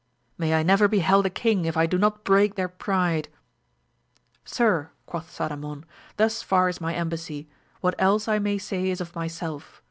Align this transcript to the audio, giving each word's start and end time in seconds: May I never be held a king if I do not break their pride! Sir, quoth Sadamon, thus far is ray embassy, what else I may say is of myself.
May 0.35 0.55
I 0.55 0.63
never 0.63 0.87
be 0.87 0.97
held 0.97 1.27
a 1.27 1.29
king 1.29 1.65
if 1.65 1.77
I 1.77 1.85
do 1.85 1.99
not 1.99 2.23
break 2.23 2.55
their 2.55 2.67
pride! 2.67 3.29
Sir, 4.43 4.89
quoth 5.05 5.29
Sadamon, 5.29 5.83
thus 6.17 6.41
far 6.41 6.69
is 6.69 6.81
ray 6.81 6.95
embassy, 6.95 7.47
what 7.81 7.93
else 7.99 8.27
I 8.27 8.39
may 8.39 8.57
say 8.57 8.89
is 8.89 8.99
of 8.99 9.13
myself. 9.13 9.79